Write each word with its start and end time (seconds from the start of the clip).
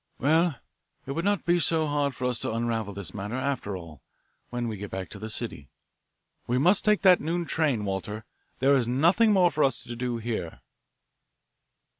"Well, 0.17 0.55
it 1.05 1.11
will 1.11 1.21
not 1.21 1.45
be 1.45 1.59
so 1.59 1.85
hard 1.85 2.15
for 2.15 2.25
us 2.25 2.39
to 2.39 2.51
unravel 2.51 2.91
this 2.95 3.13
matter, 3.13 3.35
after 3.35 3.77
all, 3.77 4.01
when 4.49 4.67
we 4.67 4.75
get 4.77 4.89
back 4.89 5.11
to 5.11 5.19
the 5.19 5.29
city. 5.29 5.69
We 6.47 6.57
must 6.57 6.87
make 6.87 7.03
that 7.03 7.21
noon 7.21 7.45
train, 7.45 7.85
Walter. 7.85 8.25
There 8.57 8.75
is 8.75 8.87
nothing 8.87 9.31
more 9.31 9.51
for 9.51 9.63
us 9.63 9.83
to 9.83 9.95
do 9.95 10.17
here." 10.17 10.61